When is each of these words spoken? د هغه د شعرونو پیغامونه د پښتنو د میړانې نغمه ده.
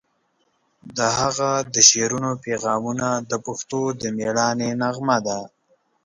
د 0.97 0.99
هغه 1.19 1.51
د 1.73 1.75
شعرونو 1.89 2.31
پیغامونه 2.45 3.07
د 3.29 3.33
پښتنو 3.45 3.81
د 4.01 4.03
میړانې 4.17 4.69
نغمه 4.81 5.17
ده. 5.27 5.39